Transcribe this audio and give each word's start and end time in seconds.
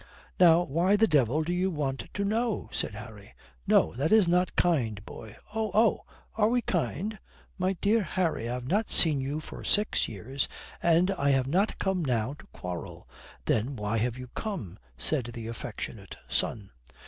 "Now 0.39 0.63
why 0.63 0.95
the 0.95 1.05
devil 1.05 1.43
do 1.43 1.53
you 1.53 1.69
want 1.69 2.05
to 2.15 2.25
know?" 2.25 2.69
said 2.73 2.95
Harry. 2.95 3.35
"No, 3.67 3.93
that 3.97 4.11
is 4.11 4.27
not 4.27 4.55
kind, 4.55 4.99
boy." 5.05 5.37
"Oh, 5.53 5.69
Oh, 5.75 6.05
are 6.33 6.49
we 6.49 6.63
kind?" 6.63 7.19
"My 7.59 7.73
dear 7.73 8.01
Harry, 8.01 8.49
I 8.49 8.53
have 8.53 8.65
not 8.67 8.89
seen 8.89 9.21
you 9.21 9.39
for 9.39 9.63
six 9.63 10.07
years, 10.07 10.47
and 10.81 11.11
I 11.11 11.29
have 11.29 11.45
not 11.45 11.77
come 11.77 12.03
now 12.03 12.33
to 12.33 12.47
quarrel." 12.47 13.07
"Then 13.45 13.75
why 13.75 13.99
have 13.99 14.17
you 14.17 14.29
come?" 14.33 14.79
said 14.97 15.25
the 15.35 15.45
affectionate 15.47 16.17
son. 16.27 16.71